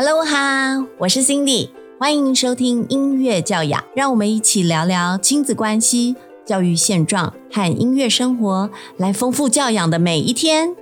[0.00, 6.14] Hello 哈，我是 Cindy，欢迎收听音乐教养，让我们一起聊聊亲子关系、
[6.44, 10.76] 教育现状和音乐生活，来丰富教养的每一天。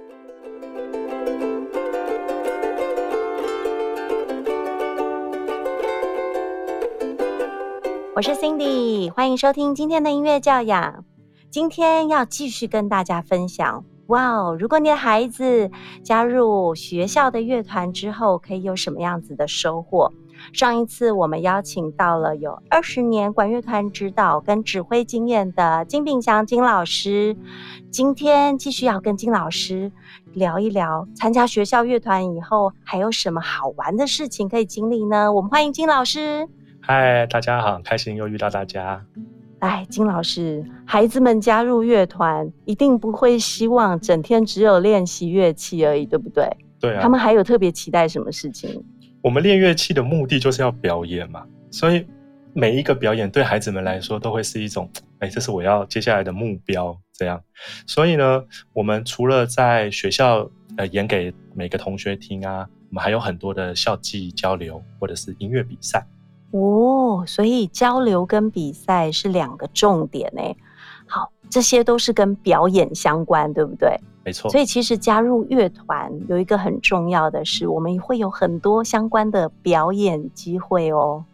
[8.15, 11.07] 我是 Cindy，欢迎收听今天的音乐教养。
[11.51, 13.83] 今天要继续跟大家分享。
[14.09, 14.57] 哇哦！
[14.59, 15.71] 如果你的孩子
[16.03, 20.13] 加入学校的乐团之后，可以有什么样子的收获？
[20.53, 27.37] 上一次我们邀请到了有二十年管乐团指导跟指挥经验的金炳祥金老师，
[27.91, 29.91] 今天继续要跟金老师
[30.35, 35.33] 聊一聊参加学校乐团以后还有什么好玩的事情可以经历呢？
[35.33, 36.47] 我们欢迎金老师。
[36.81, 39.05] 嗨，大家好，开心又遇到大家。
[39.61, 46.47] 哎，金老师，孩子们加入乐团，一定不会希望整天只有练习乐器而已，对不对？
[46.79, 47.01] 对啊。
[47.01, 48.85] 他们还有特别期待什么事情？
[49.23, 52.07] 我们练乐器的目的就是要表演嘛，所以
[52.53, 54.89] 每一个表演对孩子们来说都会是一种，
[55.21, 57.43] 哎，这是我要接下来的目标，这样。
[57.87, 66.07] 所以呢，我们除了在学校呃演给每个同学听啊，我们还有很多的校际交流或者是音乐比赛。
[66.53, 70.43] 哦，所以交流跟比赛是两个重点呢。
[71.07, 73.99] 好，这些都是跟表演相关，对不对？
[74.25, 74.51] 没错。
[74.51, 81.25] 所以其实加入乐团有一个很重要的是，我们会有很多相关的表演机会哦。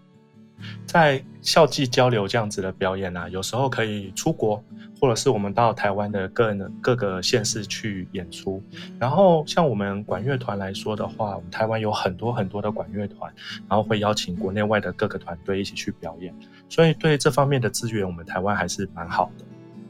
[0.86, 4.62] 在校际交流这样子的表演啊，有时候可以出国。
[5.02, 8.62] 或者是我们到台湾的各各个县市去演出，
[9.00, 13.28] 然后像我们管乐团来说的话，我们台湾有很多很多的管乐团，
[13.68, 16.32] 然后会邀请国内外的各个团队一起去表演，
[16.68, 19.44] 所以对这方面的资源，我们台湾还是蛮好的。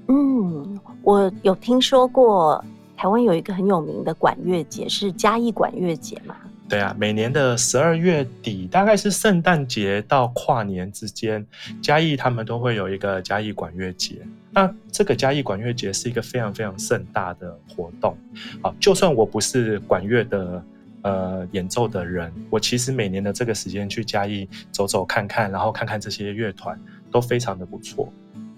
[0.09, 2.65] 嗯，我有听说过
[2.97, 6.37] 台湾有一个很有名的管乐节，是嘉义管乐节嘛？
[6.73, 11.47] 对啊，每年的十二月底，大概是圣诞节到跨年之间，
[11.83, 14.23] 嘉义他们都会有一个嘉义管乐节。
[14.51, 18.17] 那这个嘉义管乐节是一个非常非常盛大的活动。
[18.63, 20.65] 好，就算我不是管乐的
[21.03, 26.81] 呃演奏的人，我其实每年的这个时间去嘉义走走看看，然后看看这些乐团，
[27.11, 28.11] 都非常的不错。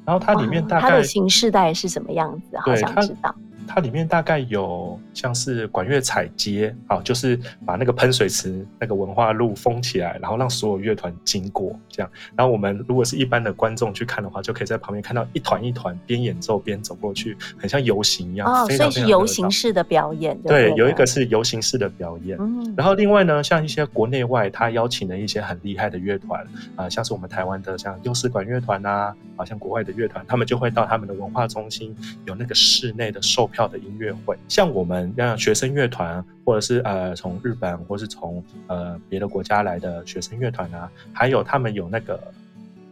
[0.05, 2.57] 然后它里面大概它的形式大概是什么样子？
[2.59, 3.35] 好想知道。
[3.67, 12.11] 它里面大概有像是管乐彩街啊，就是把那个喷水池那个文化路封起来，然后让所有乐团经过这样。
[12.37, 18.47] 然后我们如果是一般的观众去看的话，就可以在旁边看到一团一团边演奏边走过去，很像游行一样。
[18.47, 20.37] 哦，所以是游行式的表演。
[20.43, 22.37] 对，有一个是游行式的表演。
[22.39, 22.75] 嗯。
[22.77, 26.47] 然后另外呢，像一些国内外他邀请的一些很厉害的乐团
[26.77, 31.97] 啊，像是我们台湾的像优势管乐团呐，啊像国外的乐团，他们就会到他们的文化中心
[32.27, 33.49] 有那个室内的售。
[33.55, 42.21] 票的音乐会，像我们让学生乐团，或者是呃从日本或是从呃别的国家来的学生乐团啊，还有他们有那个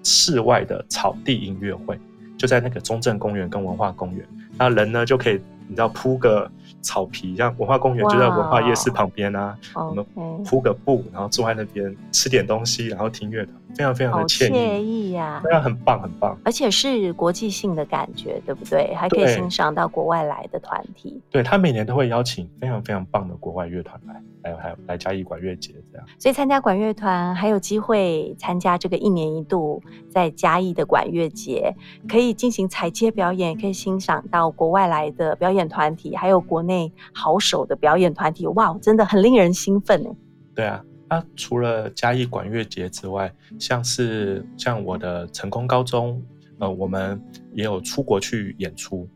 [0.04, 1.98] 室外的草地音乐会，
[2.38, 4.24] 就在那个中正公园跟文化公园，
[4.56, 6.48] 那人呢就可以你知道铺个。
[6.82, 10.04] 草皮，像文化公园就在文化夜市旁边啊，我们
[10.44, 18.93] 铺个布，然后坐在那边吃点东西，然后听乐团，非常非常的惬意呀，非常很棒很棒，而且是国际性的感觉，对不对？
[18.94, 21.22] 还可以欣赏到国外来的团体。
[21.31, 26.06] 对他每年都会邀请非常非常棒的国外乐团来，还有还有来嘉义管乐节这样。
[26.19, 31.72] 所以参加管乐团还有机会参加这个一年一度在嘉义的管乐节，
[32.09, 36.71] 可以进行彩街表演，可以欣赏到国外来的表演团体，还有国内。
[37.12, 40.10] 好手的表演团体，哇，真的很令人兴奋呢。
[40.54, 46.22] 对啊，那除了嘉义管乐节之外，像是像我的成功高中，
[46.58, 47.20] 呃，我们
[47.52, 49.08] 也有出国去演出。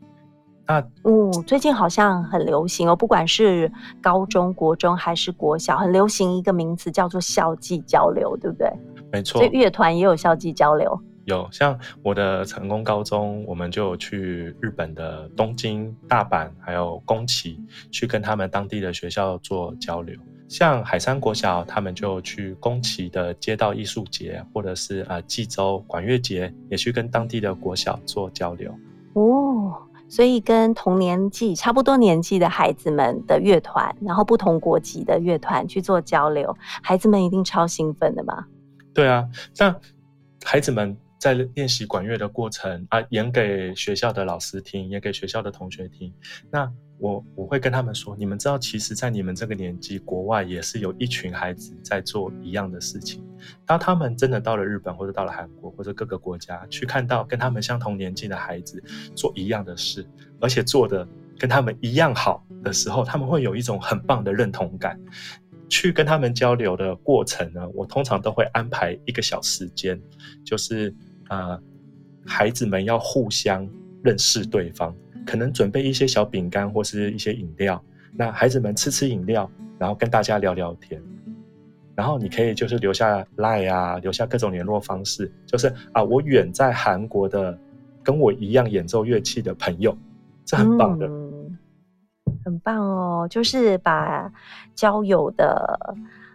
[0.68, 3.70] 那哦，最近好像很流行哦，不管是
[4.02, 8.68] 高中国中还是国小，很流行一个名词叫做校际交流，对不对？
[9.12, 10.98] 没错，所以乐团也有校际交流。
[11.26, 17.58] 有像我的成功高中，我们就去日本的东京、大阪，还有宫崎，
[17.90, 20.16] 去跟他们当地的学校做交流。
[20.48, 28.72] 像海山国小，他们就去宫崎的街道艺术节，或者是呃济州管乐节，也去跟当地的国小做交流。
[29.14, 29.74] 哦，
[30.08, 38.46] 所以跟同年纪、差不多年纪的孩子们的乐团，然后不同国籍的乐团去做交流，孩子们一定超兴奋的吧？
[38.94, 39.74] 对啊，像
[40.44, 40.96] 孩子们。
[41.26, 46.14] 在练习管乐的过程啊，演给学校的老师听，演给学校的同学听。
[46.52, 53.26] 那我我会跟他们说，你们知道，其实，在你们这个年纪，国外也是有一群孩子在做一样的事情。
[53.66, 58.80] 当他们真的到了日本，或者到了韩国，或者各个国家，去看到跟他们相同年纪的孩子
[59.16, 60.08] 做一样的事，
[60.40, 61.04] 而且做的
[61.36, 64.96] 跟他们一样好的时候，他们会有一种很棒的认同感。
[65.68, 70.00] 去跟他们交流的过程呢，我通常都会安排一个小时间，
[70.44, 70.94] 就是
[71.28, 71.60] 呃，
[72.24, 73.68] 孩子们要互相
[74.02, 74.94] 认识对方，
[75.24, 77.82] 可能准备一些小饼干或是一些饮料，
[78.12, 81.00] 那孩子们吃吃饮料，然后跟大家聊聊天，
[81.94, 87.58] 然后你可以就是留下 line 啊，留下各种联络方式，就是啊，我远在韩国的
[88.02, 89.96] 跟我一样演奏乐器的朋友，
[90.44, 91.08] 这很棒的。
[92.44, 94.32] 很棒哦，就是把
[94.74, 95.78] 交友的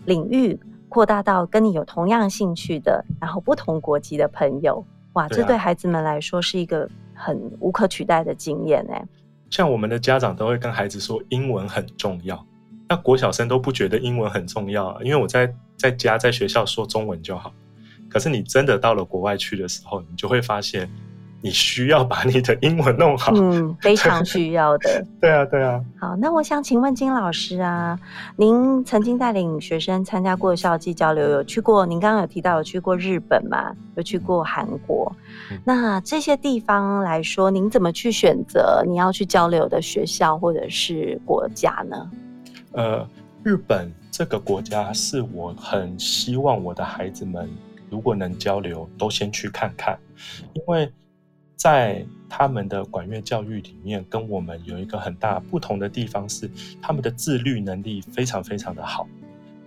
[0.05, 0.59] 领域
[0.91, 4.85] 扩大到跟你有同样兴趣的，然后不同国籍的朋友。
[5.13, 9.01] 哇，这对孩子们来说是一个很无可取代的经验哎。
[9.49, 12.45] 像我们的家长都会跟孩子说，英文很重要。
[12.89, 17.53] 那国小生都不觉得英文很重要，因为我在在家在学校说中文就好。
[18.09, 20.89] 可是你真的到了国外去的时候，你就会发现。
[21.43, 25.03] 你需要把你的英文弄好，嗯，非常需要的。
[25.19, 25.83] 对啊，对啊。
[25.99, 27.97] 好，那我想请问金老师啊，
[28.35, 31.83] 您曾经带领学生参加过校际交流，有去过？
[31.83, 33.75] 您刚刚有提到有去过日本嘛？
[33.95, 35.11] 有去过韩国？
[35.65, 42.11] 那这些地方来说，您怎么去选择你要去交流的学校或者是国家呢？
[42.73, 43.07] 呃，
[43.43, 47.49] 日本这个国家是我很希望我的孩子们
[47.89, 49.97] 如果能交流，都先去看看，
[50.53, 50.87] 因为。
[51.61, 56.49] 在他们的管乐教育里面，跟我们有一个很大不同的地方是，
[56.81, 59.07] 他们的自律能力非常非常的好。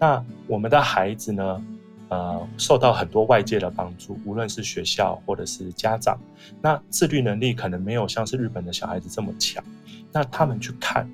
[0.00, 1.64] 那我们的孩子呢，
[2.08, 6.19] 呃，受到很多外界的帮助，无论是学校或者是家长，
[6.61, 9.62] 那自律能力可能没有像是日本的小孩子这么强。
[10.11, 11.08] 那他们去看，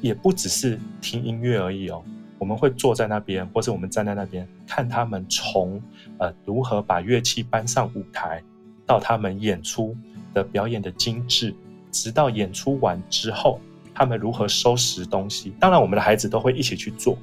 [0.00, 2.02] 也不只是听音乐而已哦，
[2.38, 5.78] 我们会坐在那边，或者我们站在那边看他们从
[6.16, 8.42] 呃如何把乐器搬上舞台。
[8.88, 9.94] 到他们演出
[10.34, 11.54] 的表演的精致，
[11.92, 13.60] 直到演出完之后，
[13.94, 15.52] 他们如何收拾东西。
[15.60, 17.16] 当然，我们的孩子都会一起去做。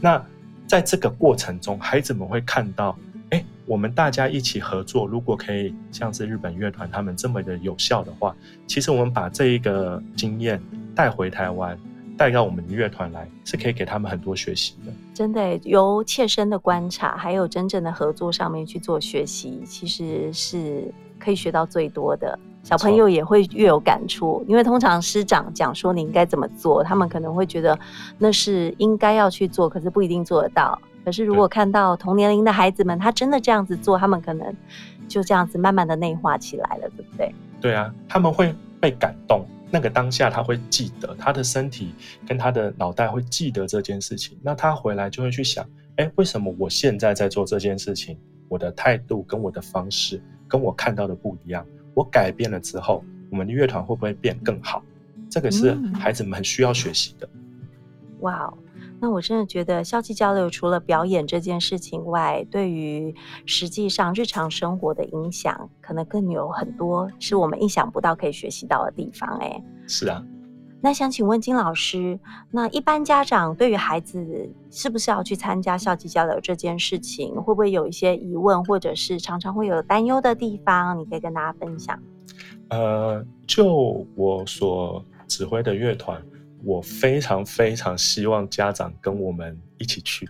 [0.00, 0.22] 那
[0.66, 2.98] 在这个过程中，孩子们会看到，
[3.30, 8.34] 哎，我们大家一起合作，如果可以像是日本乐团他们这么的有效的话，
[8.66, 10.60] 其实我们把这一个经验
[10.94, 11.78] 带回台湾。
[12.16, 14.92] 带到我们的乐团来，是可以给他们很多学习的。
[15.12, 20.84] 真的，由切身的观察，还有真正的合作上面去做学习，其实是
[21.18, 22.38] 可以学到最多的。
[22.62, 27.78] 小朋友也会越有感触，因为通常师长讲说你应该怎么做，他们可能会觉得
[28.16, 30.80] 那是应该要去做，可是不一定做得到。
[31.04, 34.54] 可是如果看到同年龄的孩子们，他真的这样子做，他们可能
[35.06, 37.34] 就这样子慢慢的内化起来了，对不对？
[37.60, 39.46] 对啊，他们会被感动。
[39.70, 41.94] 那个当下他会记得，他的身体
[42.26, 44.38] 跟他的脑袋会记得这件事情。
[44.42, 48.18] 那他回来就会去想，哎，为什么我现在在做这件事情？
[48.48, 51.66] 我的态度跟我的方式跟我看到的不一样。
[51.94, 54.82] 我改变了之后，我们的乐团会不会变更好？
[55.30, 57.28] 这个是孩子们很需要学习的。
[58.20, 58.58] 哇哦！
[59.00, 63.14] 那我真的觉得校际交流除了表演这件事情外，对于
[63.44, 69.28] 实际上日常生活的影响，可能更有很多是我们意想不到可以学习到的地方。
[69.40, 70.24] 哎，是啊。
[70.80, 72.18] 那想请问金老师，
[72.50, 80.98] 那一般家长对于孩子是不是要去参加校际交流这件事情，会不会有一些疑问，或者是常常会有担忧的地方？
[80.98, 81.98] 你可以跟大家分享。
[82.68, 86.22] 呃，就我所指挥的乐团。
[86.64, 90.28] 我非常非常希望家长跟我们一起去。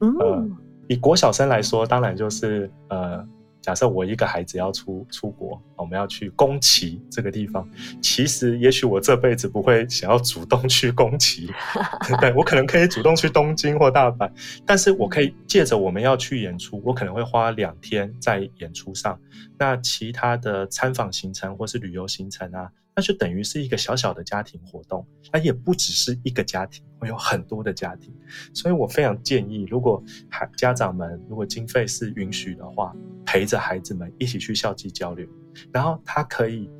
[0.00, 0.56] 嗯，
[0.88, 3.26] 以国小生来说，当然就是呃，
[3.60, 7.68] 假设我一个孩子要出出国，我们要去宫崎这个地方。
[8.00, 11.48] 其实，也许我这辈子不会想要主动去宫崎，
[12.20, 14.28] 对我可能可以主动去东京或大阪，
[14.66, 19.16] 但是我可以借着我们要去演出，我可能会花两天在演出上。
[19.56, 22.68] 那其他的参访行程或是旅游行程啊。
[22.94, 28.12] 那就等于是一个小小的家庭活动，它也不只是一个家庭，会有很多的家庭，
[28.52, 32.94] 所以我非常建议，如果孩家长们如果经费是允许的话，
[33.24, 35.26] 陪着孩子们一起去校际交流，
[35.72, 36.70] 然后他可以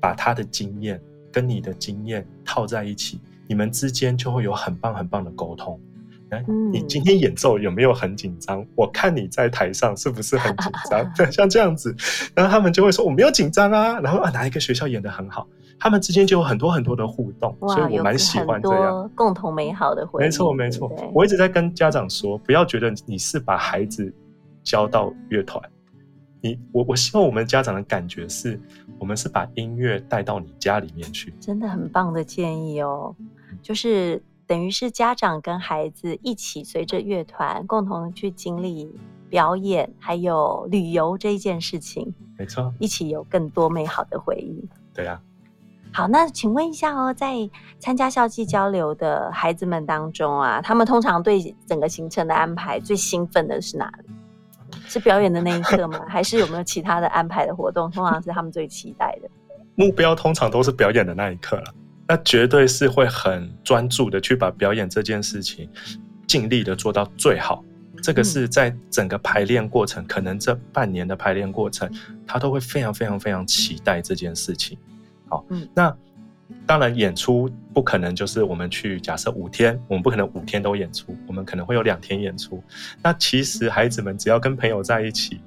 [0.00, 1.00] 把他的经验
[1.30, 5.80] 跟你的经验套在一起，你们之间就会有很棒很棒的沟通。
[6.72, 8.64] 你今天演奏有没有很紧张？
[8.74, 11.12] 我看你在台上是不是很紧张？
[11.16, 11.94] 对， 像这样子，
[12.34, 13.98] 然后他们就会说我没有紧张啊。
[14.00, 15.46] 然后啊，哪一个学校演的很好？
[15.78, 20.24] 他们之间就有很多很多的互动，所以我蛮喜欢这样共同美好的回忆。
[20.24, 20.88] 没错，没错。
[21.12, 24.14] 我一直在跟家长说，不要觉得你是把孩子
[24.62, 25.60] 交到乐团，
[26.40, 28.60] 你我我希望我们家长的感觉是
[28.98, 31.34] 我们是把音乐带到你家里面去。
[31.40, 33.14] 真的很棒的建议哦，
[33.60, 34.22] 就是。
[34.46, 38.94] 等于是家长跟孩子一起随着乐团共同去经历
[39.28, 44.68] 表演，还有旅游这一件事情，没错，一起有更多美好的回忆。
[44.92, 45.20] 对呀。
[45.94, 54.10] 好，那请问一下哦，在参加校际交流的孩子们当中啊，他们通常对整个行程的安排最兴奋的是哪里？
[54.86, 56.00] 是表演的那一刻吗？
[56.08, 57.90] 还是有没有其他的安排的活动？
[57.90, 59.28] 通常是他们最期待的
[59.74, 61.74] 目标，通常都是表演的那一刻了。
[62.12, 65.66] 那绝对是会很专注的去把表演这件事情
[66.26, 67.64] 尽力的做到最好。
[68.02, 71.90] 这个是在整个排练过程，可能这半年的排练过程，
[72.26, 74.76] 他都会非常非常非常期待这件事情。
[75.26, 75.96] 好，嗯，那
[76.66, 82.62] 当然演出不可能就是我们去假设五天，我们不可能五天都演出，我们可能会有两天演出。
[83.02, 85.40] 那其实孩子们只要跟朋友在一起，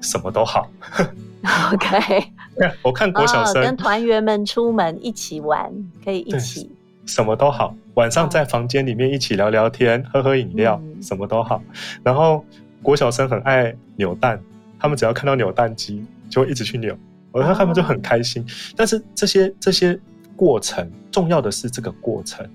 [0.00, 0.68] 什么都好。
[1.72, 2.32] OK，
[2.82, 5.72] 我看国小生跟团员们出门一起玩，
[6.04, 6.70] 可以一起。
[7.04, 11.60] 什么都好，晚上在房间里面一起聊聊天，喝喝饮料，什么都好。
[12.04, 12.44] 然后
[12.80, 14.40] 国小生很爱扭蛋，
[14.78, 16.96] 他们只要看到扭蛋机，就会一直去扭，
[17.32, 18.46] 我看他们就很开心。
[18.76, 19.98] 但是这些这些
[20.36, 22.48] 过程，重要的是这个过程，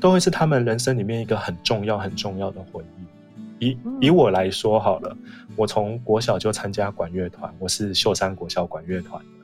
[0.00, 3.04] 都会是他们人生里面一个很重要很重要的回忆。
[3.64, 5.16] 以以我来说好了，
[5.54, 9.43] 我从国小就参加管乐团，我是秀山国小管乐团的，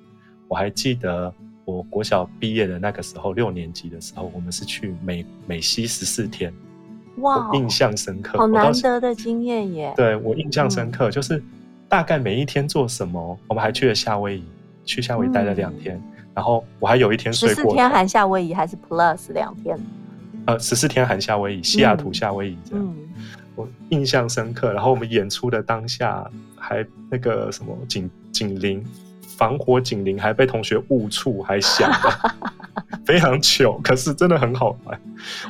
[0.50, 1.32] 我还记得。
[1.66, 6.52] 我国小毕业的那个时候，六年级的时候，我们是去美美西十四天，
[7.18, 9.94] 哇，印象深刻，好难得的经验耶。
[9.96, 11.40] 对我印象深刻，就是
[11.88, 14.44] 大概每一天做什么，我们还去了夏威夷，
[14.84, 16.02] 去夏威夷待了两天，
[16.34, 17.62] 然后我还有一天睡过。
[17.62, 19.78] 十四天含夏威夷还是 plus 两天？
[20.46, 22.96] 呃，十四天含夏威夷，西雅图夏威夷这样。
[23.54, 28.84] 我印象深刻，然后我们演出的当下还那个什么警警铃。
[29.40, 32.36] 防火警铃还被同学误触，还响了，
[33.06, 33.80] 非常糗。
[33.82, 35.00] 可是真的很好玩，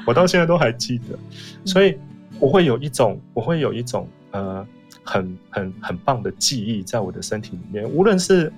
[0.07, 1.19] 我到现在都还记得。
[1.65, 1.99] 所以
[2.39, 4.65] 我会有一种，我会有一种呃，
[5.03, 7.85] 很很很棒的记忆在我的身体里面。
[7.91, 8.53] 无论是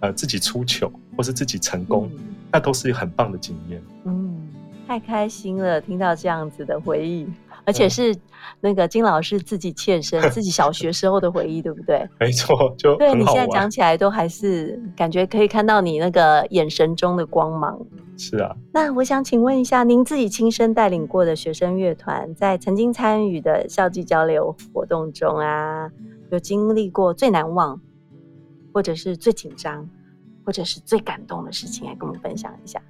[0.00, 2.10] 呃自己出糗，或是自己成功，
[2.52, 3.82] 那都是很棒的经验。
[4.04, 4.36] 嗯，
[4.86, 7.26] 太开心了，听到这样子的回忆。
[7.64, 8.14] 而且是
[8.60, 12.06] 那个金老师自己切身、自己小学时候的回忆，对不对？
[12.20, 17.78] 没错，就对你现在讲起来都还是感觉可以看到你那个眼神中的光芒。
[18.16, 25.90] 是啊，那我想请问一下，您自己亲身带领过的学生乐团，在曾经参与的校际交流活动中啊，
[26.30, 27.80] 有经历过最难忘，
[28.72, 29.88] 或者是最紧张，
[30.44, 32.80] 或者是最感动的事情，来跟我们分享一下。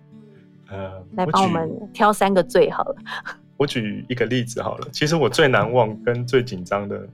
[0.69, 2.97] 呃，来帮我们挑三个最好了。
[3.57, 7.09] 我举一个例子好了，其实我最难忘跟最紧张的，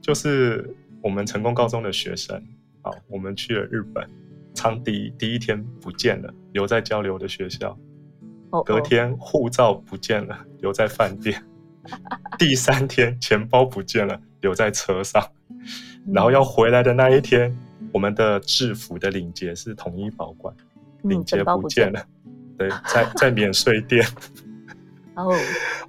[0.00, 2.40] 就是我们成功高中的学生，
[2.82, 4.08] 好，我们去了日本，
[4.54, 7.76] 长笛第一天不见了，留在交流的学校，
[8.64, 11.42] 隔天护照不见了，留在饭店，
[12.38, 15.20] 第三天钱包不见了，留在车上，
[16.12, 17.52] 然后要回来的那一天，
[17.92, 20.54] 我们的制服的领结是统一保管，
[21.02, 22.06] 领结不见了，
[22.56, 24.06] 对，在在免税店。
[25.16, 25.32] 哦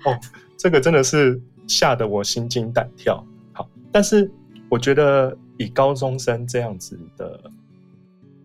[0.06, 0.20] 哦，
[0.58, 3.24] 这个真的是吓得我心惊胆跳。
[3.54, 4.30] 好，但是
[4.70, 7.52] 我觉得以高中生这样子的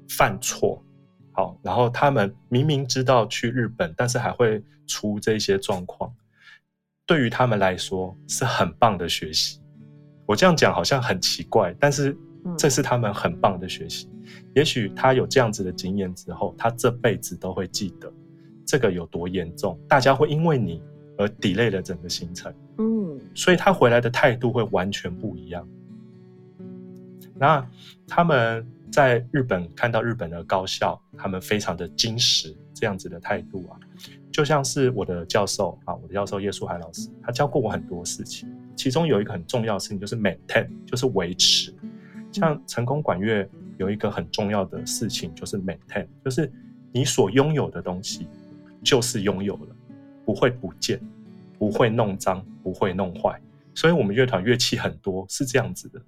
[0.08, 0.82] 犯错，
[1.32, 6.12] 好，然后他们明明知道去日本，但是还会出这些状况，
[7.06, 9.60] 对于他们来说是很棒的学习。
[10.26, 12.16] 我这样讲好像很奇怪，但是
[12.56, 14.08] 这是他们很棒的学习。
[14.54, 18.12] 也许他有这样子的经验之后，他这辈子都会记得。
[18.72, 19.78] 这个有多严重？
[19.86, 20.80] 大家会因为你
[21.18, 25.68] 而 delay 了整个行程，嗯，所以他回来的态度会完全不一样。
[27.34, 27.68] 那
[28.08, 33.76] 他们在日本看到日本的高校，他们非常的矜持，这样子的态度啊，
[34.32, 41.74] 就像是我的教授啊，我的教授叶树海老师，他教过我很多事情，其中有一个很重要的事情就是 maintain，就是维持。
[42.32, 46.50] 像成功管乐有一个很重要的事情就是 maintain，就是
[46.90, 48.26] 你所拥有的东西。
[48.82, 49.76] 就是拥有了，
[50.24, 51.00] 不会不见，
[51.58, 53.40] 不会弄脏，不会弄坏。
[53.74, 56.02] 所以，我们乐团乐器很多是这样子的。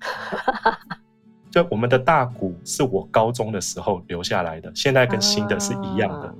[1.50, 6.34] 就我们的大鼓是我高中的时候留下来的，现在跟新的是一样的。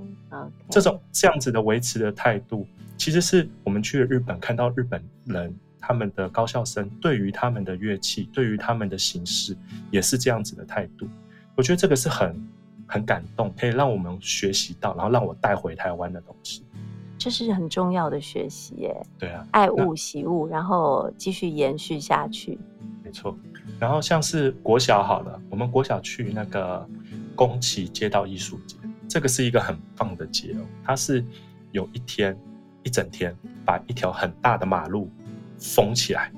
[0.71, 9.55] 这种这样子的维持的态度，其实是我们去了日本看到日本人他们的高校生对于他们的乐器，对于他们的形式，
[9.91, 11.07] 也是这样子的态度。
[11.55, 12.35] 我觉得这个是很。
[12.93, 16.63] 很感动，可以让我们学习到，然后让我带回台湾的东西，
[17.17, 19.07] 这是很重要的学习耶。
[19.19, 22.59] 对啊，爱物喜物，然后继续延续下去。
[23.03, 23.35] 没错。
[23.81, 26.87] 然后像是国小好了，我们国小去那个
[27.35, 28.77] 宫崎街道艺术节，
[29.09, 30.61] 这个是一个很棒的节哦。
[30.85, 31.25] 它是
[31.71, 32.39] 有一天
[32.83, 33.35] 一整天
[33.65, 35.11] 把一条很大的马路
[35.59, 36.31] 封起来，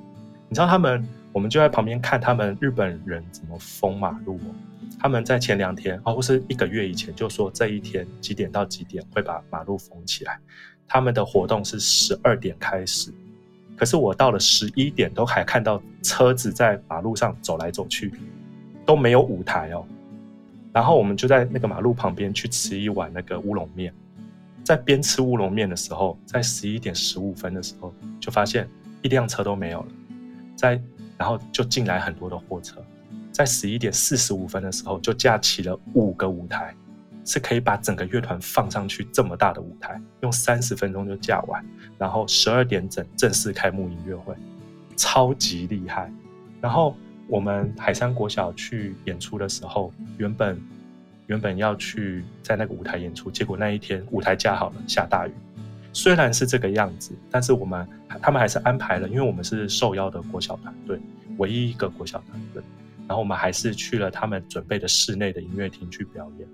[0.48, 4.54] 你知道他们，我们就在旁边看他们日本人怎么封马路哦。
[4.98, 10.38] 他们在前两天哦，或是一个月以前就说这一天几点到几点会把马路封起来。
[10.86, 13.12] 他们的活动是十二点开始，
[13.76, 18.12] 可是我到了十一点都还看到车子在马路上走来走去，
[18.84, 19.84] 都没有舞台哦。
[20.72, 23.94] 然后我们就在那个马路旁边去吃一碗那个乌龙面，
[24.62, 28.68] 在边吃乌龙面的时候，在十一点十五分的时候就发现
[29.00, 29.88] 一辆车都没有了，
[30.54, 30.80] 在
[31.16, 32.84] 然后就进来很多的货车。
[33.34, 36.72] 在十一点四十五分的时候，就架起了五个舞台，
[37.24, 41.66] 是可以把整个乐团放上去这么大的舞台，用三十分钟就架完。
[41.98, 44.36] 然后十二点整正式开幕音乐会，
[44.96, 46.12] 超级厉害。
[46.60, 50.56] 然后我们海山国小去演出的时候，原本
[51.26, 55.32] 原本要去在那个舞台演出，结果那一天舞台架好了，下大雨。
[55.92, 57.84] 虽然是这个样子，但是我们
[58.22, 61.00] 他们还是安排了，因为我们是受邀的国小团队，
[61.38, 62.62] 唯一一个国小团队。
[63.06, 66.48] 然后我们还是去了他们准备的室内的音乐厅去表演，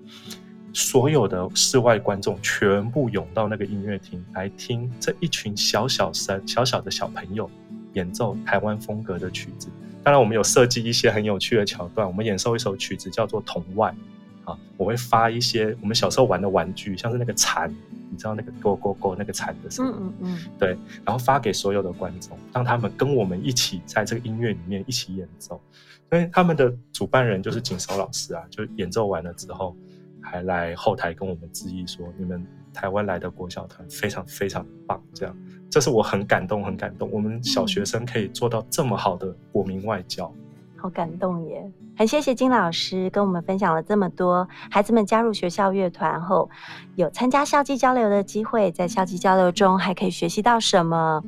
[0.73, 7.49] 所有的室外观众全部涌到那个音乐厅来听这一群小小声、小小的小朋友
[7.93, 9.69] 演奏台湾风格的曲子。
[10.03, 12.07] 当然，我们有设计一些很有趣的桥段。
[12.07, 13.93] 我们演奏一首曲子叫做《童外》，
[14.51, 17.73] 啊，我会发一些我们小时候玩的玩具，像是那个蝉。
[18.11, 25.59] 你知道那个 go go go 那个蝉的声音，嗯嗯嗯，对，然后发给所有的观众，让他们跟我们一起在这个音乐里面一起演奏。
[26.11, 29.73] 因为他们的主办人就是景韶老师啊，就演奏完了之后，
[30.21, 35.33] 还来后台跟我们致意说：“你们台湾来的国小团非常非常棒。”这样，
[35.69, 37.09] 这是我很感动，很感动。
[37.09, 40.29] 我们小学生可以做到这么好的国民外交。
[40.81, 41.71] 好感动耶！
[41.95, 46.49] 很谢谢金老师跟我们分享了这么多，孩子们加入学校乐团后，
[46.95, 51.21] 有参加校际交流的机会，在校际交流中还可以学习到什么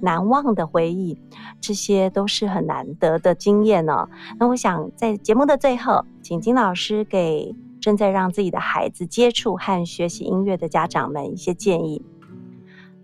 [0.00, 1.20] 难忘的回忆，
[1.60, 4.08] 这些都是很难得的经验哦。
[4.38, 12.00] 那我想在节目的最后，请金老师给正在让自己的孩子接触和学习音乐的家长们一些建议。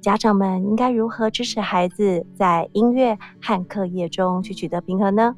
[0.01, 5.35] 家长们应该如何支持孩子在音乐和课业中去取得平衡呢？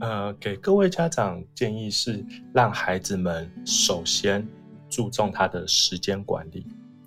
[0.00, 4.46] 呃，给各位家长建议是，让孩子们首先
[4.88, 6.66] 注重他的时间管理，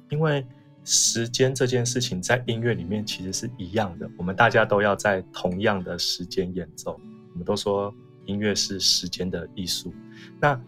[0.09, 0.45] 因为
[0.83, 6.99] 时间这件事情在音乐里面其实是一样的，我们大家都要在同样的时间演奏。
[7.31, 7.93] 我们都说
[8.25, 9.93] 音乐是时间的艺术，
[10.39, 10.59] 那。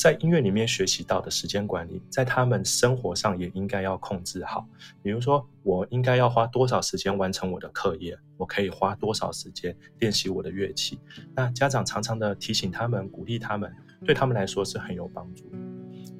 [0.00, 4.66] 在音乐里面学习到的时间管理，在他们生活上也应该要控制好。
[5.02, 10.98] 比如说，我应该要花多少时间完成我的课业，我可以花多少时间练习我的乐器。
[11.36, 13.70] 那家长常常的提醒他们、鼓励他们，
[14.06, 15.44] 对他们来说是很有帮助。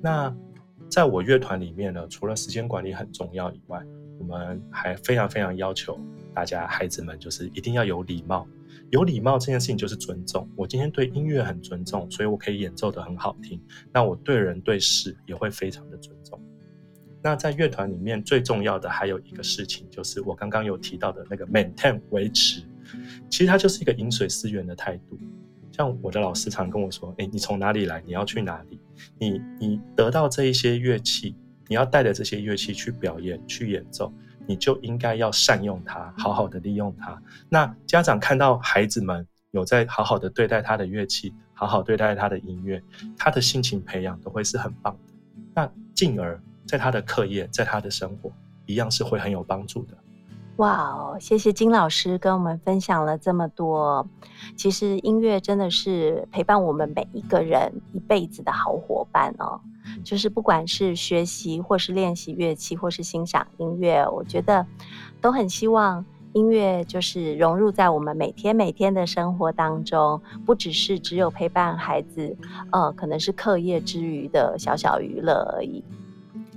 [0.02, 0.30] 那
[0.90, 3.82] 在我乐团里面呢，除了时间管理很重要以外，
[4.18, 5.98] 我们还非常非常要求
[6.34, 8.46] 大家孩子们就是一定要有礼貌。
[8.90, 10.48] 有礼貌这件事情就是尊重。
[10.56, 13.60] 我今天对音乐很尊重，所以我可以演奏的很好听。
[13.92, 16.40] 那我对人对事也会非常的尊重。
[17.22, 22.62] 那在乐团里面最重要的还有一个事情，就是我刚刚有提到的那个 maintain 维持，
[23.28, 25.18] 其实它就是一个饮水思源的态度。
[25.70, 28.02] 像我的老师常跟我说：“哎，你从哪里来？
[28.06, 28.80] 你要去哪里？
[29.18, 31.36] 你你得到这一些乐器，
[31.68, 34.12] 你要带着这些乐器去表演去演奏。”
[34.50, 37.22] 你就应该要善用它，好好的利用它。
[37.48, 42.82] 那家长看到孩子们有在好好的对待他的乐器，好好对待他的音乐，
[43.16, 45.14] 他的心情培养都会是很棒的。
[45.54, 48.32] 那进而在他的课业，在他的生活，
[48.66, 49.96] 一样是会很有帮助的。
[50.56, 54.06] 哇哦，谢谢金老师跟我们分享了这么多。
[54.56, 59.58] 其实音乐真的是陪伴我们每一个人一辈子的好伙伴哦。
[60.04, 64.64] 就是不管是学习，或是练习乐器，或是欣赏音乐，我觉得
[65.20, 72.36] 都很希望音乐就是融入在我们每天每天的生活当中，不只是只有陪伴孩子，
[72.70, 75.82] 呃，可能是课业之余的小小娱乐而已。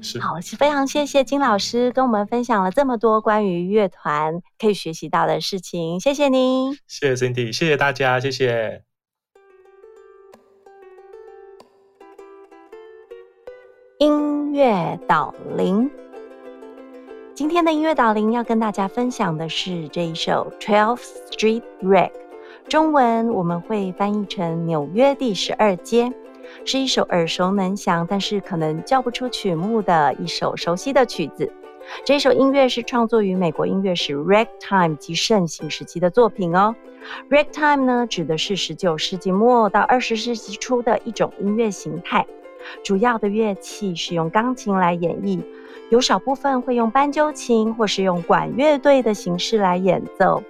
[0.03, 8.83] 是，好，非常谢谢金老师跟我们分享了这么多关于乐团可以学习到的事情，谢谢您，谢谢 Cindy，谢谢大家，谢谢。
[13.99, 15.89] 音乐导聆，
[17.33, 22.11] 今天的音乐导聆要跟大家分享的是这一首《Twelfth Street Rag》，
[22.67, 26.11] 中文我们会翻译成纽约第十二街，
[26.65, 31.51] 是一首耳熟能详，但是可能叫不出曲目的一首熟悉的曲子。
[32.05, 36.73] 这首音乐是创作于美国音乐史 Ragtime 及盛行时期的作品哦。
[37.29, 42.25] Ragtime 呢，指的是十九世纪末到二十世纪初的一种音乐形态。
[42.81, 45.43] 主要的乐器是用钢琴来演绎，
[45.89, 50.41] 有少部分会用斑鸠琴或是用管乐队的形式来演奏。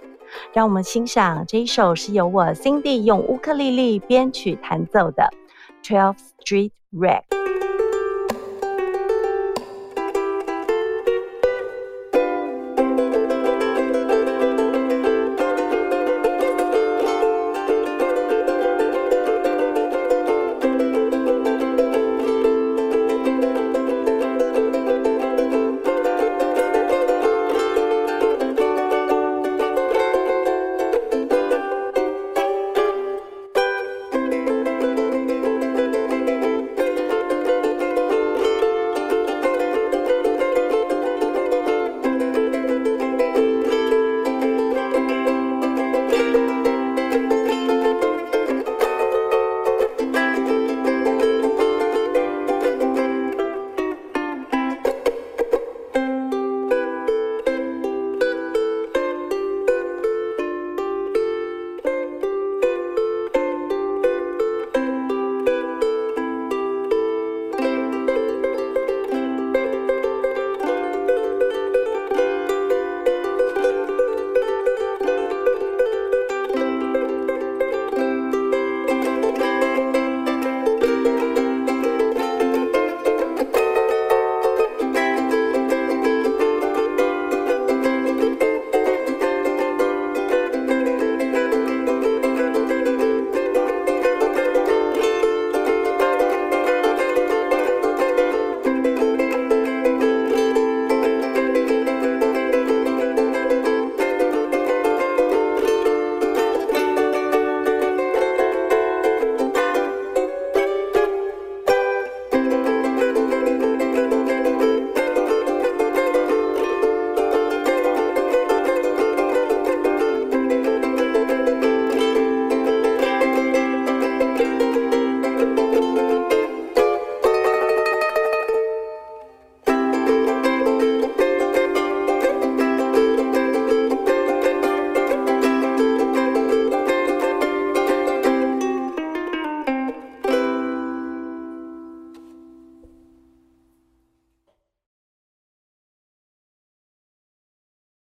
[0.52, 5.28] 让我们欣赏这一首是由我 Cindy 用乌克丽丽编曲弹奏的
[5.84, 7.26] 《12th Street wreck.